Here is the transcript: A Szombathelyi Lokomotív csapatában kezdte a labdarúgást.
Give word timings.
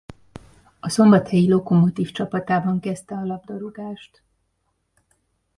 A 0.79 0.89
Szombathelyi 0.89 1.49
Lokomotív 1.49 2.11
csapatában 2.11 2.79
kezdte 2.79 3.15
a 3.15 3.25
labdarúgást. 3.25 4.23